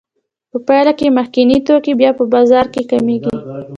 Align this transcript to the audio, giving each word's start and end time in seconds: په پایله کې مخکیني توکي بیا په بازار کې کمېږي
په 0.51 0.57
پایله 0.67 0.91
کې 0.99 1.15
مخکیني 1.17 1.57
توکي 1.67 1.93
بیا 1.99 2.11
په 2.19 2.23
بازار 2.33 2.65
کې 2.73 2.81
کمېږي 2.89 3.33